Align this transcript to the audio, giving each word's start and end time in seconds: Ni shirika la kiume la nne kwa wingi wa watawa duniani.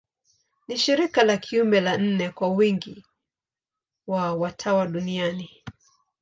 Ni 0.67 0.77
shirika 0.77 1.23
la 1.23 1.37
kiume 1.37 1.81
la 1.81 1.97
nne 1.97 2.29
kwa 2.29 2.47
wingi 2.47 3.05
wa 4.07 4.33
watawa 4.33 4.87
duniani. 4.87 5.63